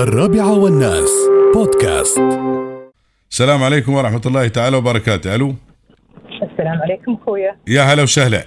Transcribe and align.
الرابعة 0.00 0.58
والناس. 0.58 1.10
بودكاست. 1.54 2.18
السلام 3.30 3.62
عليكم 3.62 3.94
ورحمة 3.94 4.20
الله 4.26 4.48
تعالى 4.48 4.76
وبركاته. 4.76 5.34
ألو؟ 5.34 5.54
السلام 6.42 6.82
عليكم 6.82 7.18
أخويا. 7.22 7.56
يا 7.68 7.82
هلا 7.82 8.02
وسهلا. 8.02 8.44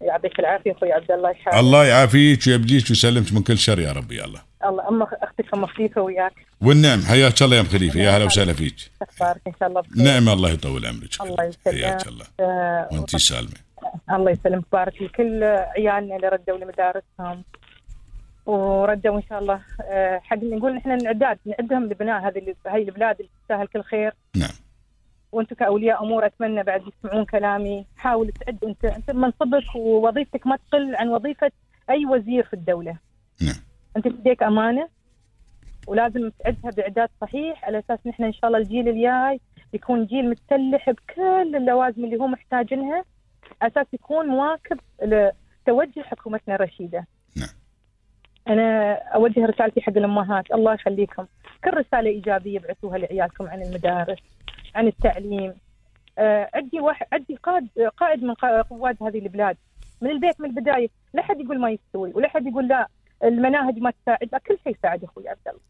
يعطيك 0.00 0.38
العافية 0.38 0.72
أخوي 0.72 0.92
عبد 0.92 1.10
الله 1.10 1.30
يحفظك 1.30 1.54
الله 1.54 1.84
يعافيك 1.86 2.46
ويبقيك 2.46 2.84
ويسلمك 2.90 3.32
من 3.32 3.42
كل 3.42 3.58
شر 3.58 3.78
يا 3.78 3.92
رب 3.92 4.12
يا 4.12 4.24
الله 4.24 4.40
الله 4.64 4.88
ام 4.88 5.02
أختك 5.02 5.54
ام 5.54 5.66
خليفه 5.66 6.00
وياك. 6.00 6.32
والنعم 6.60 7.02
حياك 7.02 7.42
الله 7.42 7.56
يا 7.56 7.60
أم 7.60 7.66
خليفة. 7.66 8.00
يا 8.00 8.10
هلا 8.16 8.24
وسهلا 8.24 8.52
فيك. 8.52 8.76
أخبارك؟ 9.02 9.40
إن 9.46 9.52
شاء 9.60 9.68
الله 9.68 9.80
بخير. 9.80 10.04
نعم 10.04 10.28
الله 10.28 10.50
يطول 10.50 10.86
عمرك. 10.86 11.10
الله 11.20 11.44
يسلمك. 11.44 11.84
حياك 11.84 12.08
الله. 12.08 12.24
آه، 12.40 12.88
وانت 12.92 13.16
سالمة. 13.16 13.58
الله 14.10 14.30
يسلمك. 14.30 14.64
بارك 14.72 15.02
لكل 15.02 15.44
عيالنا 15.44 16.16
اللي 16.16 16.28
ردوا 16.28 16.58
لمدارسهم 16.58 17.42
وردوا 18.46 19.16
ان 19.16 19.22
شاء 19.22 19.38
الله 19.38 19.60
آه، 19.82 20.18
حق 20.18 20.38
نقول 20.42 20.74
نحن 20.74 20.98
نعداد 21.04 21.38
نعدهم 21.46 21.84
لبناء 21.84 22.28
هذه 22.28 22.54
هاي 22.66 22.82
البلاد 22.82 23.16
اللي 23.20 23.30
تستاهل 23.42 23.66
كل 23.66 23.82
خير. 23.82 24.14
نعم. 24.36 24.54
وأنتم 25.32 25.56
كأولياء 25.56 26.02
أمور 26.02 26.26
أتمنى 26.26 26.62
بعد 26.62 26.82
يسمعون 26.86 27.24
كلامي 27.24 27.86
حاول 27.96 28.32
تعد 28.32 28.64
انت 28.64 28.84
أنت 28.84 29.10
منصبك 29.10 29.74
ووظيفتك 29.76 30.46
ما 30.46 30.56
تقل 30.56 30.96
عن 30.96 31.08
وظيفة 31.08 31.50
أي 31.90 32.06
وزير 32.06 32.44
في 32.44 32.54
الدولة. 32.54 32.96
نعم. 33.42 33.56
أنت 33.96 34.08
في 34.08 34.14
يديك 34.14 34.42
أمانة 34.42 34.88
ولازم 35.86 36.30
تعدها 36.44 36.70
بإعداد 36.70 37.08
صحيح 37.20 37.64
على 37.64 37.78
أساس 37.78 37.98
نحن 38.06 38.24
إن 38.24 38.32
شاء 38.32 38.46
الله 38.46 38.58
الجيل 38.58 38.88
الجاي 38.88 39.40
يكون 39.72 40.06
جيل 40.06 40.30
متسلح 40.30 40.90
بكل 40.90 41.56
اللوازم 41.56 42.04
اللي 42.04 42.16
هو 42.16 42.26
محتاجينها 42.26 43.04
على 43.62 43.72
أساس 43.72 43.86
يكون 43.92 44.26
مواكب 44.26 44.80
لتوجه 45.02 46.00
حكومتنا 46.00 46.54
الرشيدة. 46.54 47.06
أوجه 49.14 49.46
رسالتي 49.46 49.80
حق 49.80 49.96
الأمهات. 49.96 50.44
الله 50.54 50.74
يخليكم. 50.74 51.26
كل 51.64 51.70
رسالة 51.74 52.10
إيجابية 52.10 52.58
ابعثوها 52.58 52.98
لعيالكم 52.98 53.48
عن 53.48 53.62
المدارس 53.62 54.18
عن 54.74 54.86
التعليم. 54.86 55.54
آه، 56.18 56.50
عندي 56.54 56.80
واحد 56.80 57.06
عندي 57.12 57.36
قائد 57.36 57.68
قائد 57.96 58.22
من 58.22 58.34
قواد 58.70 58.96
هذه 59.02 59.18
البلاد. 59.18 59.56
من 60.00 60.10
البيت 60.10 60.40
من 60.40 60.48
البداية. 60.48 60.88
لا 61.14 61.22
حد 61.22 61.40
يقول 61.40 61.60
ما 61.60 61.70
يستوي 61.70 62.12
ولا 62.14 62.28
حد 62.28 62.46
يقول 62.46 62.68
لا 62.68 62.88
المناهج 63.24 63.78
ما 63.78 63.92
تساعد. 64.02 64.28
لا 64.32 64.38
كل 64.38 64.58
شيء 64.64 64.76
يساعد 64.78 65.04
أخوي 65.04 65.28
عبد 65.28 65.48
الله. 65.48 65.60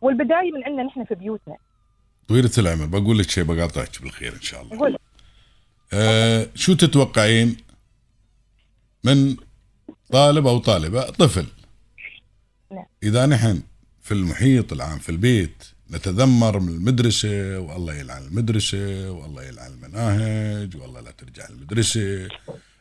والبداية 0.00 0.52
من 0.52 0.64
عندنا 0.64 0.82
نحن 0.82 1.04
في 1.04 1.14
بيوتنا. 1.14 1.56
طويلة 2.28 2.50
العمر. 2.58 2.86
بقول 2.86 3.18
لك 3.18 3.30
شيء 3.30 3.44
بقاطعك 3.44 4.02
بالخير 4.02 4.32
إن 4.32 4.40
شاء 4.40 4.62
الله. 4.62 4.78
قول. 4.78 4.96
آه 5.94 6.46
شو 6.54 6.74
تتوقعين 6.74 7.56
من 9.04 9.36
طالب 10.12 10.46
أو 10.46 10.58
طالبة؟ 10.58 11.02
طفل. 11.02 11.46
نعم. 12.72 12.84
إذا 13.02 13.26
نحن 13.26 13.62
في 14.02 14.14
المحيط 14.14 14.72
العام 14.72 14.98
في 14.98 15.08
البيت 15.08 15.64
نتذمر 15.90 16.60
من 16.60 16.68
المدرسة 16.68 17.58
والله 17.58 17.94
يلعن 17.94 18.22
المدرسة 18.22 19.10
والله 19.10 19.42
يلعن 19.42 19.70
المناهج 19.72 20.76
والله 20.76 21.00
لا 21.00 21.10
ترجع 21.10 21.48
المدرسة. 21.48 22.28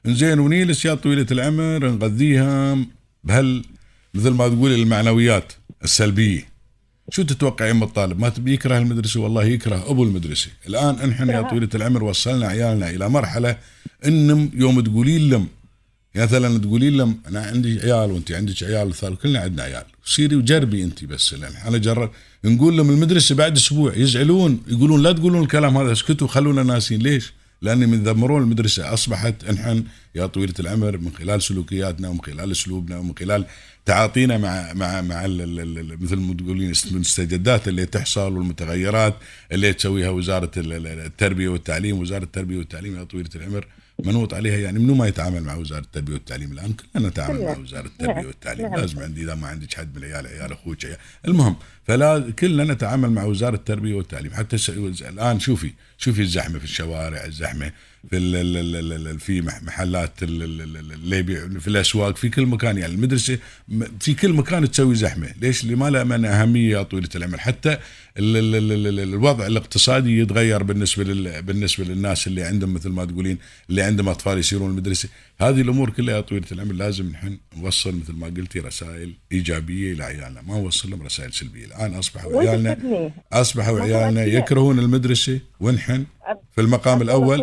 إنزين 0.06 0.40
ونيلس 0.40 0.86
يا 0.86 0.94
طويلة 0.94 1.26
العمر 1.32 1.90
نغذيها 1.90 2.78
بهال 3.24 3.66
مثل 4.14 4.30
ما 4.30 4.48
تقول 4.48 4.74
المعنويات 4.74 5.54
السلبية. 5.84 6.48
شو 7.10 7.24
تتوقعين 7.24 7.76
من 7.76 7.84
الطالب؟ 7.84 8.20
ما 8.20 8.30
تبي 8.30 8.54
يكره 8.54 8.78
المدرسة؟ 8.78 9.20
والله 9.20 9.44
يكره 9.44 9.92
أبو 9.92 10.04
المدرسة. 10.04 10.50
الآن 10.68 10.96
إنحن 10.96 11.30
يا 11.30 11.42
طويلة 11.42 11.70
العمر 11.76 12.04
وصلنا 12.04 12.48
عيالنا 12.48 12.90
إلى 12.90 13.10
مرحلة 13.10 13.58
إنهم 14.06 14.52
يوم 14.54 14.82
تقولين 14.82 15.30
لهم 15.30 15.48
مثلا 16.16 16.58
تقولين 16.58 16.98
لهم 16.98 17.18
أنا 17.28 17.42
عندي 17.42 17.80
عيال 17.80 18.12
وانت 18.12 18.32
عندك 18.32 18.64
عيال 18.64 18.88
وثال 18.88 19.18
كلنا 19.18 19.40
عندنا 19.40 19.64
عيال. 19.64 19.84
سيري 20.06 20.36
وجربي 20.36 20.84
انت 20.84 21.06
بس 21.06 21.34
لأن 21.34 21.52
أنا 21.68 21.78
جرب 21.78 22.12
نقول 22.46 22.78
لهم 22.78 22.90
المدرسة 22.90 23.36
بعد 23.36 23.56
أسبوع 23.56 23.96
يزعلون 23.96 24.62
يقولون 24.68 25.04
لا 25.04 25.12
تقولون 25.12 25.42
الكلام 25.44 25.78
هذا 25.78 25.92
اسكتوا 25.92 26.28
خلونا 26.28 26.64
ناسين. 26.64 27.02
ليش؟ 27.02 27.34
لأن 27.62 27.90
من 27.90 28.04
ذمرون 28.04 28.42
المدرسة. 28.42 28.94
أصبحت 28.94 29.44
انحن 29.50 29.84
يا 30.16 30.26
طويلة 30.26 30.54
العمر 30.60 30.98
من 30.98 31.12
خلال 31.20 31.42
سلوكياتنا 31.42 32.10
ومن 32.10 32.22
خلال 32.22 32.52
أسلوبنا 32.52 32.98
ومن 32.98 33.14
خلال 33.20 33.46
تعاطينا 33.86 34.38
مع 34.38 34.74
مع 34.74 35.02
مع 35.02 35.22
مثل 36.02 36.16
ما 36.16 36.34
تقولين 36.34 36.74
المستجدات 36.92 37.68
اللي 37.68 37.86
تحصل 37.86 38.38
والمتغيرات 38.38 39.16
اللي 39.52 39.74
تسويها 39.74 40.10
وزارة 40.10 40.52
ال- 40.58 40.74
ال- 40.74 40.88
التربية 40.88 41.50
والتعليم. 41.50 42.00
وزارة 42.00 42.24
التربية 42.24 42.58
والتعليم 42.58 42.96
يا 43.00 43.04
طويلة 43.04 43.30
العمر 43.36 43.68
منوط 44.04 44.34
عليها 44.34 44.58
يعني 44.58 44.80
منو 44.80 44.94
ما 44.96 45.08
يتعامل 45.08 45.44
مع 45.44 45.56
وزاره 45.56 45.80
التربيه 45.82 46.14
والتعليم 46.14 46.52
الان 46.52 46.74
كلنا 46.74 47.08
نتعامل 47.10 47.42
مع. 47.42 47.58
وزاره 47.58 47.86
التربيه 47.86 48.14
نعم. 48.14 48.26
والتعليم 48.26 48.66
نعم. 48.68 48.80
لازم 48.80 49.00
عندي 49.00 49.24
اذا 49.24 49.36
ما 49.36 49.48
عندك 49.48 49.74
حد 49.74 49.98
من 49.98 50.04
العيال 50.04 50.28
عيال 50.28 50.52
أخوك 50.52 50.78
المهم 51.28 51.56
فلا 51.88 52.32
كلنا 52.40 52.64
نتعامل 52.74 53.10
مع 53.10 53.24
وزاره 53.24 53.56
التربيه 53.56 53.94
والتعليم 53.94 54.32
حتى 54.34 54.58
س- 54.58 54.70
الان 54.70 55.40
شوفي 55.40 55.72
شوفي 55.98 56.22
الزحمه 56.22 56.60
في 56.60 56.66
الشوارع 56.66 57.26
الزحمه 57.26 57.72
في 58.10 58.18
ال 58.18 59.20
في 59.20 59.42
مح- 59.42 59.64
محلات 59.64 60.24
ال- 60.24 60.44
ال- 60.44 60.62
ال- 60.62 60.78
ال- 60.78 60.92
اللي 60.92 61.18
يبيع 61.18 61.48
في 61.60 61.68
الاسواق 61.68 62.18
في 62.18 62.30
كل 62.30 62.46
مكان 62.46 62.78
يعني 62.78 62.94
المدرسة 62.94 63.38
في 64.00 64.14
كل 64.14 64.34
مكان 64.34 64.72
تسوي 64.72 64.96
زحمه 64.96 65.30
ليش 65.42 65.66
لما 65.66 65.90
لا 65.90 66.04
من 66.04 66.26
اهميه 66.26 66.72
يا 66.78 66.84
طويله 66.84 67.10
العمر 67.16 67.38
حتى 67.38 67.78
ال 68.20 68.38
ال 68.38 68.56
ال 68.56 68.72
ال 68.72 68.88
ال 68.88 69.00
الوضع 69.00 69.48
الاقتصادي 69.48 70.20
يتغير 70.20 70.64
بالنسبة 70.64 71.04
لل 71.04 71.42
بالنسبة 71.42 71.84
للناس 71.86 72.28
اللي 72.28 72.44
عندهم 72.44 72.74
مثل 72.74 72.90
ما 72.90 73.06
تقولين 73.06 73.38
اللي 73.70 73.84
عندهم 73.86 74.10
أطفال 74.10 74.38
يسيرون 74.38 74.70
المدرسة 74.70 75.10
هذه 75.42 75.62
الأمور 75.62 75.90
كلها 75.90 76.16
يا 76.16 76.22
طويلة 76.22 76.46
العمر 76.52 76.74
لازم 76.74 77.10
نحن 77.10 77.38
نوصل 77.58 77.96
مثل 77.96 78.14
ما 78.14 78.28
قلتي 78.28 78.60
رسائل 78.60 79.14
إيجابية 79.32 79.94
لعيالنا 79.94 80.42
ما 80.42 80.60
نوصل 80.60 80.90
لهم 80.90 81.02
رسائل 81.02 81.34
سلبية 81.34 81.66
الآن 81.66 81.94
اصبحوا 81.94 82.42
عيالنا 82.42 82.78
اصبحوا 83.34 83.80
عيالنا. 83.80 84.24
يكرهون 84.24 84.80
المدرسة 84.80 85.40
ونحن 85.60 86.06
في 86.56 86.62
المقام 86.62 87.02
الأول. 87.02 87.38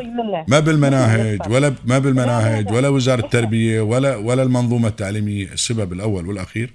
ما 0.49 0.61
بالمناهج. 0.61 1.41
ولا 1.51 1.75
ما 1.85 1.99
بالمناهج 1.99 2.65
لا، 2.65 2.71
لا. 2.71 2.77
ولا 2.77 2.89
وزارة 2.89 3.25
التربية 3.25 3.81
ولا 3.81 4.17
ولا 4.17 4.43
المنظومة 4.43 4.89
التعليمية 4.89 5.53
السبب 5.53 5.93
الأول 5.93 6.27
والأخير 6.27 6.73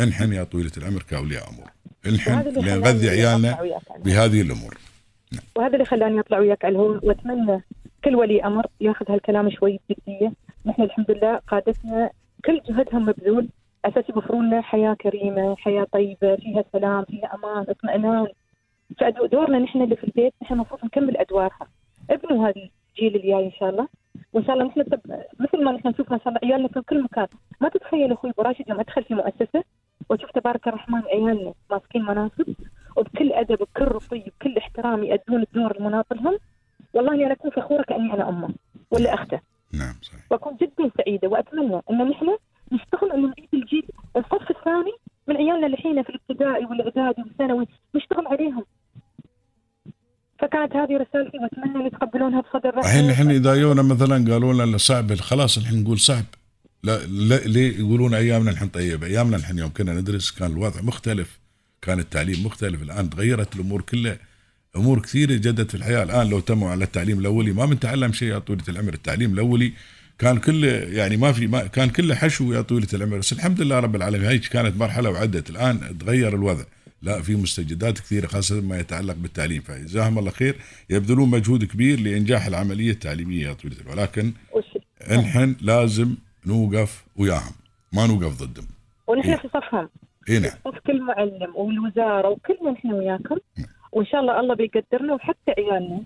انحن 0.00 0.32
يا 0.32 0.44
طويلة 0.44 0.72
العمر 0.76 1.02
كأولياء 1.02 1.50
أمور 1.50 1.70
خلاني 2.18 2.62
نغذي 2.62 3.10
عيالنا 3.10 3.58
بهذه 4.04 4.40
الأمور 4.40 4.78
وهذا 5.56 5.72
اللي 5.72 5.84
خلاني 5.84 6.20
أطلع 6.20 6.38
وياك 6.38 6.64
على 6.64 6.72
الهواء 6.72 7.06
وأتمنى 7.06 7.64
كل 8.04 8.16
ولي 8.16 8.44
أمر 8.44 8.66
ياخذ 8.80 9.12
هالكلام 9.12 9.50
شوي 9.50 9.80
بجدية، 9.88 10.32
نحن 10.66 10.82
الحمد 10.82 11.10
لله 11.10 11.36
قادتنا 11.36 12.10
كل 12.44 12.60
جهدهم 12.68 13.02
مبذول 13.02 13.48
أساس 13.84 14.04
يوفرون 14.08 14.46
لنا 14.46 14.60
حياة 14.60 14.94
كريمة، 14.94 15.56
حياة 15.56 15.86
طيبة، 15.92 16.36
فيها 16.36 16.64
سلام، 16.72 17.04
فيها 17.04 17.34
أمان، 17.34 17.66
اطمئنان. 17.68 18.26
فدورنا 18.98 19.58
نحن 19.58 19.82
اللي 19.82 19.96
في 19.96 20.04
البيت 20.04 20.34
نحن 20.42 20.54
المفروض 20.54 20.84
نكمل 20.84 21.16
أدوارها. 21.16 21.68
ابنوا 22.10 22.48
هذا 22.48 22.54
الجيل 22.96 23.16
الجاي 23.16 23.46
إن 23.46 23.52
شاء 23.52 23.70
الله 23.70 23.88
وإن 24.32 24.44
شاء 24.44 24.54
الله 24.54 24.66
نحن 24.66 24.80
مثل 25.40 25.64
ما 25.64 25.72
نحن 25.72 25.88
نشوف 25.88 26.12
ما 26.12 26.18
شاء 26.18 26.28
الله 26.28 26.40
عيالنا 26.44 26.68
في 26.68 26.80
كل 26.80 27.02
مكان، 27.02 27.26
ما 27.60 27.68
تتخيل 27.68 28.12
أخوي 28.12 28.30
أبو 28.30 28.42
راشد 28.42 28.68
يوم 28.68 28.80
أدخل 28.80 29.04
في 29.04 29.14
مؤسسة 29.14 29.64
وأشوف 30.10 30.30
تبارك 30.30 30.68
الرحمن 30.68 31.02
عيالنا 31.06 31.52
ماسكين 31.70 32.02
مناصب 32.02 32.54
وبكل 32.96 33.32
أدب 33.32 33.58
بكل 33.58 33.84
رقي 33.84 34.18
بكل 34.18 34.58
احترام 34.58 35.04
يأدون 35.04 35.42
الدور 35.42 35.76
المناط 35.76 36.12
لهم 36.12 36.38
والله 36.94 37.14
اني 37.14 37.24
أنا 37.26 37.32
اكون 37.32 37.50
فخورة 37.50 37.82
كأني 37.82 38.14
أنا 38.14 38.28
أمه 38.28 38.54
ولا 38.90 39.14
اخته 39.14 39.40
نعم 39.72 39.94
صحيح. 40.02 40.20
وأكون 40.30 40.56
جدا 40.56 40.90
سعيدة 40.98 41.28
وأتمنى 41.28 41.80
إن 41.90 42.08
نحن 42.08 42.36
نشتغل 42.72 43.12
ان 43.12 43.22
نعيد 43.22 43.48
الجيل 43.54 43.86
الصف 44.16 44.50
الثاني 44.50 44.92
من 45.28 45.36
عيالنا 45.36 45.66
اللي 45.66 45.76
الحين 45.76 46.02
في 46.02 46.08
الابتدائي 46.08 46.64
والإعدادي 46.64 47.22
والثانوي 47.22 47.66
نشتغل 47.94 48.26
عليهم. 48.26 48.64
فكانت 50.38 50.76
هذه 50.76 50.96
رسالتي 50.96 51.38
وأتمنى 51.38 51.80
أن 51.80 51.86
يتقبلونها 51.86 52.40
بصدر 52.40 52.74
رحب 52.74 52.78
الحين 52.78 53.10
الحين 53.10 53.30
إذا 53.30 53.54
يونا 53.54 53.82
مثلا 53.82 54.32
قالوا 54.32 54.52
لنا 54.52 54.78
صعب 54.78 55.14
خلاص 55.14 55.58
الحين 55.58 55.82
نقول 55.82 55.98
صعب. 55.98 56.24
لا, 56.82 56.98
لا 57.06 57.36
ليه 57.36 57.78
يقولون 57.78 58.14
أيامنا 58.14 58.50
الحين 58.50 58.68
طيبة؟ 58.68 59.06
أيامنا 59.06 59.36
الحين 59.36 59.58
يوم 59.58 59.70
كنا 59.76 59.92
ندرس 59.94 60.30
كان 60.30 60.52
الوضع 60.52 60.82
مختلف 60.82 61.40
كان 61.82 61.98
التعليم 61.98 62.46
مختلف 62.46 62.82
الآن 62.82 63.10
تغيرت 63.10 63.56
الأمور 63.56 63.82
كلها. 63.82 64.18
أمور 64.76 65.00
كثيرة 65.00 65.32
جدت 65.32 65.70
في 65.70 65.76
الحياة. 65.76 66.02
الآن 66.02 66.30
لو 66.30 66.40
تموا 66.40 66.70
على 66.70 66.84
التعليم 66.84 67.18
الأولي 67.18 67.52
ما 67.52 67.66
بنتعلم 67.66 68.12
شيء 68.12 68.28
يا 68.28 68.38
طويلة 68.38 68.64
العمر. 68.68 68.94
التعليم 68.94 69.32
الأولي 69.32 69.72
كان 70.18 70.38
كله 70.38 70.68
يعني 70.68 71.16
ما 71.16 71.32
في 71.32 71.46
ما 71.46 71.66
كان 71.66 71.90
كله 71.90 72.14
حشو 72.14 72.52
يا 72.52 72.60
طويلة 72.60 72.88
العمر. 72.94 73.18
بس 73.18 73.32
الحمد 73.32 73.60
لله 73.60 73.78
رب 73.80 73.96
العالمين 73.96 74.26
هاي 74.26 74.38
كانت 74.38 74.76
مرحلة 74.76 75.10
وعدت. 75.10 75.50
الآن 75.50 75.98
تغير 75.98 76.34
الوضع. 76.34 76.64
لا 77.02 77.22
في 77.22 77.36
مستجدات 77.36 77.98
كثيرة 77.98 78.26
خاصة 78.26 78.60
ما 78.60 78.78
يتعلق 78.78 79.14
بالتعليم. 79.14 79.62
فجزاهم 79.62 80.18
الله 80.18 80.30
خير. 80.30 80.56
يبذلون 80.90 81.28
مجهود 81.30 81.64
كبير 81.64 82.00
لإنجاح 82.00 82.46
العملية 82.46 82.90
التعليمية 82.90 83.48
يا 83.48 83.52
طويلة 83.52 83.76
العمر. 83.80 83.98
ولكن 83.98 84.32
نحن 85.10 85.56
لازم 85.60 86.14
نوقف 86.46 87.04
وياهم. 87.16 87.52
ما 87.92 88.06
نوقف 88.06 88.42
ضدهم. 88.42 88.66
ونحن 89.06 89.36
في 89.36 89.48
صفهم. 89.48 89.88
اي 90.28 90.38
نعم. 90.38 90.50
صف 90.64 90.78
كل 90.86 91.02
معلم 91.02 91.56
والوزارة 91.56 92.28
وكلنا 92.28 92.70
نحن 92.70 92.92
وياكم 92.92 93.36
وإن 93.92 94.06
شاء 94.06 94.20
الله 94.20 94.40
الله 94.40 94.54
بيقدرنا 94.54 95.14
وحتى 95.14 95.50
عيالنا 95.58 96.00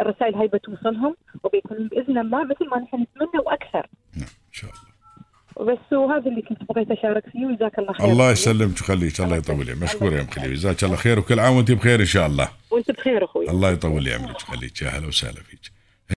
الرسائل 0.00 0.34
هاي 0.34 0.46
بتوصلهم 0.46 1.16
وبيكونون 1.44 1.88
بإذن 1.88 2.18
الله 2.18 2.44
مثل 2.44 2.68
ما 2.68 2.78
نحن 2.78 2.96
نتمنى 2.96 3.42
وأكثر. 3.46 3.86
نعم 4.16 4.28
إن 4.48 4.52
شاء 4.52 4.70
الله. 4.70 4.90
وبس 5.56 5.92
وهذا 5.92 6.30
اللي 6.30 6.42
كنت 6.42 6.62
بغيت 6.62 6.90
أشارك 6.90 7.28
فيه 7.28 7.46
وجزاك 7.46 7.78
الله 7.78 7.92
خير. 7.92 8.06
الله 8.06 8.30
يسلمك 8.30 8.76
ويخليك 8.76 9.20
الله 9.20 9.36
يطول 9.36 9.66
لي 9.66 9.74
مشكور 9.74 10.12
يا 10.12 10.20
أم 10.20 10.26
خليل. 10.26 10.54
جزاك 10.54 10.84
الله 10.84 10.96
خير 10.96 11.18
وكل 11.18 11.40
عام 11.40 11.56
وأنت 11.56 11.72
بخير 11.72 12.00
إن 12.00 12.06
شاء 12.06 12.26
الله. 12.26 12.48
وأنت 12.70 12.90
بخير 12.90 13.24
أخوي. 13.24 13.50
الله 13.50 13.70
يطول 13.70 14.04
لي 14.04 14.14
عمرك 14.14 14.36
ويخليك 14.36 14.82
يا 14.82 14.88
هلا 14.88 15.06
وسهلا 15.06 15.42
فيك. 15.42 15.69